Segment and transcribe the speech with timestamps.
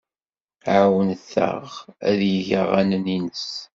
[0.73, 1.33] Ɛawneɣ-t
[2.09, 3.45] ad yeg aɣanen-nnes.